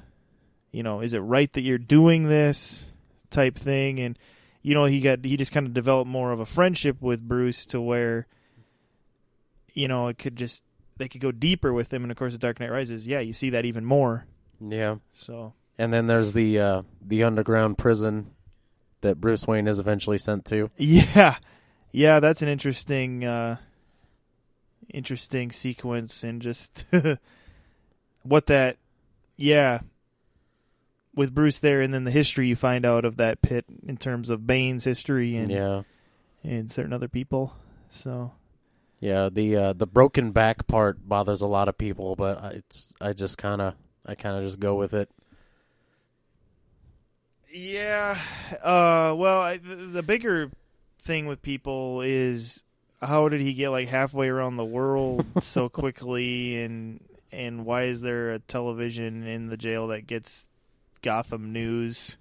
[0.75, 2.91] you know, is it right that you're doing this
[3.29, 4.01] type thing?
[4.01, 4.19] And
[4.61, 7.65] you know, he got he just kind of developed more of a friendship with Bruce
[7.67, 8.27] to where,
[9.75, 10.63] you know, it could just
[10.97, 12.01] they could go deeper with him.
[12.03, 14.25] And of course, the Dark Knight Rises, yeah, you see that even more.
[14.59, 18.31] Yeah, So and then there's the uh, the underground prison
[19.01, 20.71] that Bruce Wayne is eventually sent to.
[20.77, 21.35] yeah,
[21.91, 23.57] yeah, that's an interesting, uh
[24.89, 26.85] interesting sequence, and just
[28.23, 28.77] what that,
[29.35, 29.79] yeah.
[31.13, 34.29] With Bruce there, and then the history you find out of that pit in terms
[34.29, 35.83] of Bane's history and Yeah,
[36.43, 37.53] and certain other people.
[37.89, 38.33] So
[39.05, 39.29] yeah.
[39.31, 43.13] The uh, the broken back part bothers a lot of people, but I- it's I
[43.13, 43.75] just kind of
[44.05, 45.09] I kind of just go with it.
[47.51, 48.17] yeah,
[48.63, 50.51] uh, well, I, the, the bigger
[50.99, 52.63] thing with people is
[53.01, 56.99] how did he get like halfway around the world so quickly, and
[57.31, 60.47] and why is there a television in the jail that gets
[61.01, 62.17] Gotham news?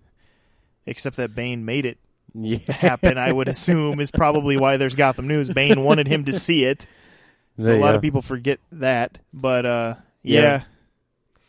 [0.86, 1.98] Except that Bane made it
[2.34, 3.16] Yeah, happen.
[3.16, 5.48] I would assume is probably why there's Gotham news.
[5.50, 6.86] Bane wanted him to see it,
[7.58, 7.94] so a lot Yeah.
[7.96, 9.18] of people forget that.
[9.32, 10.40] But uh, Yeah.
[10.40, 10.64] yeah.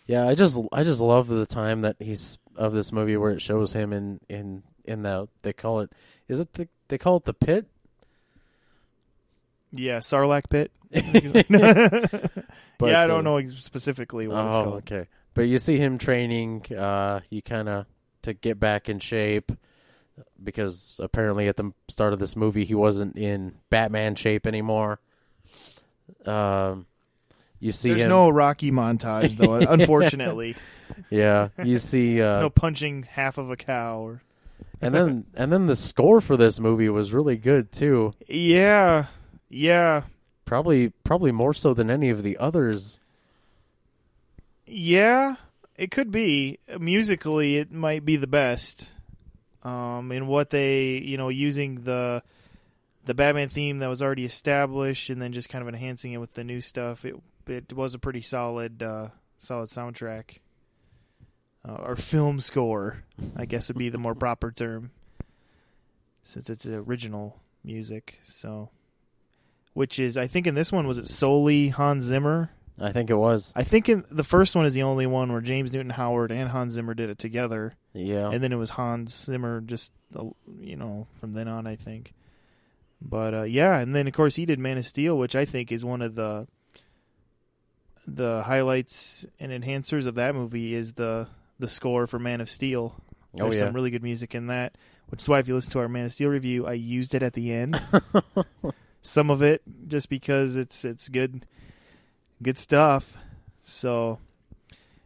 [0.08, 3.42] Yeah, I just I just love the time that he's of this movie where it
[3.42, 5.92] shows him in in in the they call it
[6.28, 7.66] is it the they call it the pit
[9.72, 10.72] Yeah, Sarlacc pit.
[10.92, 11.04] But,
[12.90, 14.76] yeah, I uh, don't know specifically what it's oh, called.
[14.78, 15.08] okay.
[15.34, 16.66] But you see him training.
[16.74, 17.86] Uh, you kind of
[18.22, 19.52] to get back in shape
[20.42, 25.00] because apparently at the start of this movie he wasn't in Batman shape anymore.
[26.26, 26.86] Um,
[27.60, 28.10] you see There's him.
[28.10, 30.56] no Rocky montage though, unfortunately.
[31.10, 32.22] yeah, you see.
[32.22, 34.00] Uh, no punching half of a cow.
[34.00, 34.22] Or...
[34.82, 38.14] and then and then the score for this movie was really good too.
[38.28, 39.06] Yeah,
[39.50, 40.04] yeah,
[40.46, 43.00] Probably probably more so than any of the others.
[44.66, 45.36] yeah.
[45.78, 47.58] It could be musically.
[47.58, 48.92] It might be the best.
[49.66, 52.22] Um, in what they, you know, using the
[53.06, 56.36] the Batman theme that was already established, and then just kind of enhancing it with
[56.36, 57.04] the new stuff.
[57.04, 57.16] It
[57.48, 59.10] it was a pretty solid uh,
[59.40, 60.40] solid soundtrack.
[61.68, 63.04] Uh, or film score,
[63.36, 64.92] I guess would be the more proper term,
[66.22, 68.20] since it's original music.
[68.24, 68.70] So,
[69.74, 72.52] which is, I think in this one was it solely Hans Zimmer.
[72.80, 73.54] I think it was.
[73.56, 76.50] I think in the first one is the only one where James Newton Howard and
[76.50, 78.30] Hans Zimmer did it together, Yeah.
[78.32, 80.26] and then it was Hans Zimmer just uh,
[80.60, 81.68] you know from then on.
[81.68, 82.14] I think,
[83.02, 85.72] but uh, yeah, and then of course he did Man of Steel, which I think
[85.72, 86.48] is one of the
[88.08, 91.28] the highlights and enhancers of that movie is the
[91.60, 92.96] the score for Man of Steel.
[93.00, 93.04] oh
[93.44, 93.62] There's yeah.
[93.62, 96.06] some really good music in that, which is why if you listen to our Man
[96.06, 97.82] of Steel review, I used it at the end.
[99.02, 101.46] some of it just because it's it's good
[102.42, 103.18] good stuff.
[103.62, 104.20] So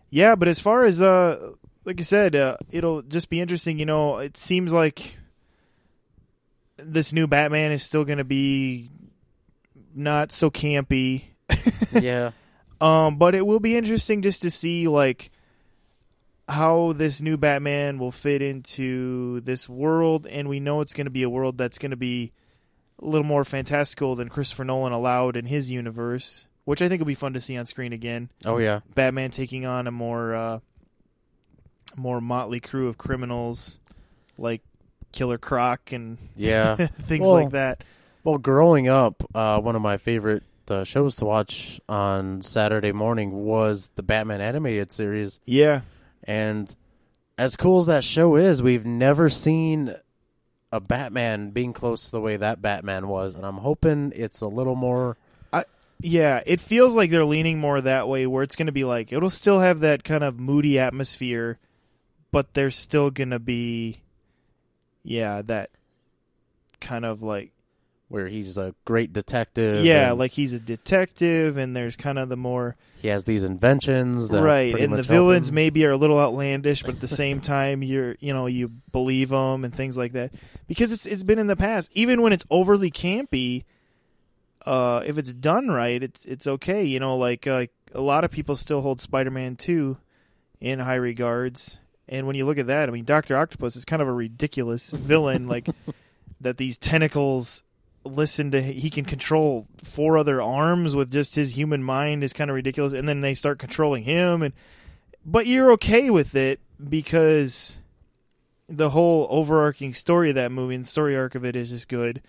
[0.09, 1.53] yeah, but as far as uh
[1.85, 5.17] like I said, uh, it'll just be interesting, you know, it seems like
[6.77, 8.91] this new Batman is still going to be
[9.95, 11.23] not so campy.
[11.91, 12.31] yeah.
[12.81, 15.31] Um, but it will be interesting just to see like
[16.47, 21.11] how this new Batman will fit into this world, and we know it's going to
[21.11, 22.31] be a world that's going to be
[23.01, 27.07] a little more fantastical than Christopher Nolan allowed in his universe, which I think will
[27.07, 28.29] be fun to see on screen again.
[28.45, 28.81] Oh yeah.
[28.93, 30.59] Batman taking on a more uh,
[31.95, 33.79] more motley crew of criminals
[34.37, 34.61] like
[35.11, 36.75] Killer Croc and Yeah.
[37.01, 37.83] things Well, like that.
[38.23, 43.31] Well, growing up, uh, one of my favorite uh, shows to watch on Saturday morning
[43.45, 45.39] was the Batman animated series.
[45.47, 45.81] Yeah,
[46.25, 46.75] And
[47.35, 49.95] as cool as that show is, we've never seen
[50.71, 53.33] a Batman being close to the way that Batman was.
[53.33, 55.17] And I'm hoping it's a little more.
[56.01, 59.11] Yeah, it feels like they're leaning more that way where it's going to be like
[59.11, 61.59] it'll still have that kind of moody atmosphere,
[62.31, 64.01] but there's still going to be
[65.03, 65.71] yeah, that
[66.79, 67.51] kind of like
[68.09, 69.85] where he's a great detective.
[69.85, 74.29] yeah, like he's a detective, and there's kind of the more he has these inventions.
[74.29, 75.55] That right, and the villains him.
[75.55, 79.29] maybe are a little outlandish, but at the same time, you're you know you believe
[79.29, 80.31] them and things like that
[80.67, 81.91] because it's it's been in the past.
[81.93, 83.63] Even when it's overly campy,
[84.65, 86.83] uh, if it's done right, it's it's okay.
[86.83, 89.97] You know, like uh, a lot of people still hold Spider-Man two
[90.59, 94.01] in high regards, and when you look at that, I mean, Doctor Octopus is kind
[94.01, 95.67] of a ridiculous villain, like
[96.41, 97.63] that these tentacles
[98.05, 102.49] listen to he can control four other arms with just his human mind is kind
[102.49, 104.53] of ridiculous and then they start controlling him and
[105.25, 107.77] but you're okay with it because
[108.69, 112.21] the whole overarching story of that movie and story arc of it is just good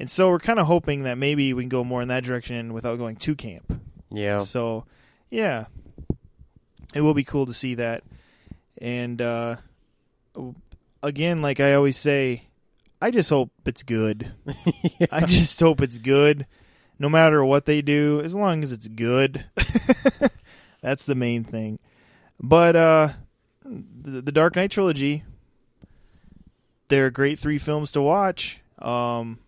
[0.00, 2.72] and so we're kind of hoping that maybe we can go more in that direction
[2.72, 3.80] without going to camp
[4.10, 4.84] Yeah, so
[5.30, 5.66] yeah
[6.94, 8.02] it will be cool to see that
[8.80, 9.56] and uh
[11.02, 12.42] again like i always say
[13.00, 14.32] i just hope it's good
[15.12, 16.46] I just hope it's good,
[16.98, 19.46] no matter what they do, as long as it's good.
[20.82, 21.78] That's the main thing.
[22.38, 23.08] But uh,
[23.64, 25.24] the, the Dark Knight trilogy,
[26.88, 28.60] they're great three films to watch.
[28.78, 29.38] Um,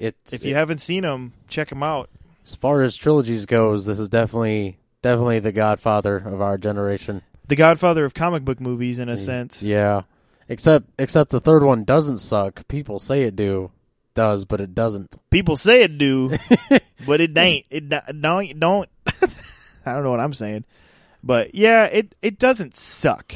[0.00, 2.08] it's if you haven't seen them, check them out.
[2.44, 7.22] as far as trilogies goes, this is definitely definitely the Godfather of our generation.
[7.46, 9.62] The Godfather of comic book movies, in a sense.
[9.62, 10.02] Mm, Yeah,
[10.48, 12.66] except except the third one doesn't suck.
[12.68, 13.70] People say it do
[14.14, 15.16] does, but it doesn't.
[15.30, 16.36] People say it do,
[17.06, 17.66] but it ain't.
[17.70, 18.58] It do- don't.
[18.58, 18.88] Don't.
[19.86, 20.64] I don't know what I'm saying,
[21.22, 23.34] but yeah, it it doesn't suck.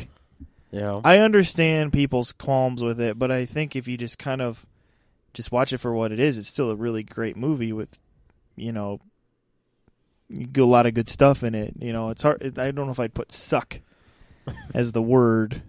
[0.71, 4.65] Yeah, I understand people's qualms with it, but I think if you just kind of
[5.35, 7.99] just watch it for what it is, it's still a really great movie with,
[8.57, 9.01] you know,
[10.57, 11.75] a lot of good stuff in it.
[11.79, 12.59] You know, it's hard.
[12.59, 13.81] I don't know if I'd put "suck"
[14.75, 15.63] as the word.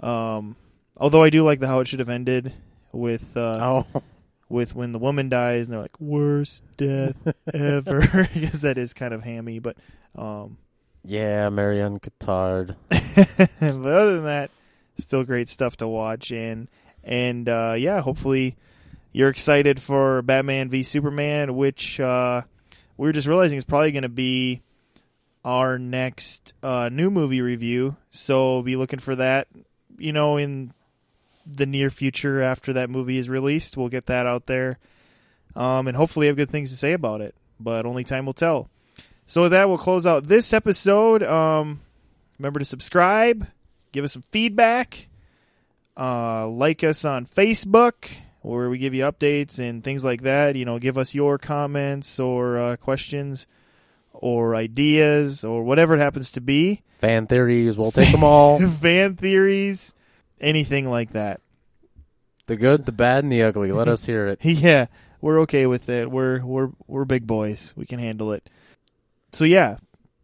[0.00, 0.56] Um,
[0.96, 2.52] although I do like the how it should have ended
[2.92, 4.02] with uh, oh,
[4.48, 7.16] with when the woman dies and they're like worst death
[7.54, 8.00] ever
[8.34, 9.76] because that is kind of hammy, but
[10.14, 10.56] um,
[11.04, 12.76] yeah, Marion Cotillard.
[12.88, 14.50] but other than that,
[14.98, 16.68] still great stuff to watch and
[17.04, 18.56] and uh, yeah, hopefully
[19.18, 22.42] you're excited for Batman v Superman, which uh,
[22.96, 24.62] we are just realizing is probably going to be
[25.44, 27.96] our next uh, new movie review.
[28.12, 29.48] So be looking for that,
[29.98, 30.72] you know, in
[31.44, 33.76] the near future after that movie is released.
[33.76, 34.78] We'll get that out there,
[35.56, 37.34] um, and hopefully have good things to say about it.
[37.58, 38.70] But only time will tell.
[39.26, 41.24] So with that, we'll close out this episode.
[41.24, 41.80] Um,
[42.38, 43.48] remember to subscribe,
[43.90, 45.08] give us some feedback,
[45.96, 48.10] uh, like us on Facebook
[48.48, 50.56] where we give you updates and things like that.
[50.56, 53.46] You know, give us your comments or uh, questions
[54.12, 56.82] or ideas or whatever it happens to be.
[56.98, 58.58] Fan theories, we'll take them all.
[58.80, 59.94] Fan theories,
[60.40, 61.40] anything like that.
[62.46, 63.70] The good, the bad, and the ugly.
[63.72, 64.40] Let us hear it.
[64.44, 64.86] Yeah,
[65.20, 66.10] we're okay with it.
[66.10, 67.74] We're we're we're big boys.
[67.76, 68.48] We can handle it.
[69.32, 69.76] So yeah,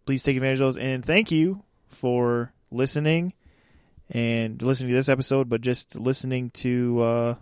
[0.07, 3.35] please take advantage of those and thank you for listening
[4.11, 7.35] and listening to this episode, but just listening to uh,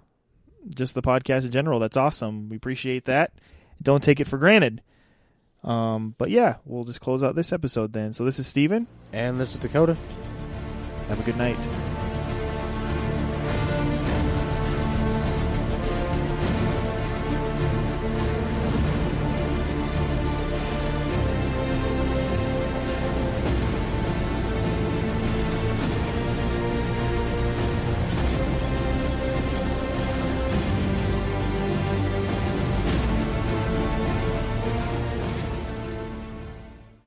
[0.75, 1.79] just the podcast in general.
[1.81, 2.49] That's awesome.
[2.49, 3.33] We appreciate that.
[3.81, 4.83] Don't take it for granted.
[5.65, 8.13] Um, but yeah, we'll just close out this episode then.
[8.13, 8.87] So this is Steven.
[9.13, 9.97] And this is Dakota.
[11.09, 11.59] Have a good night.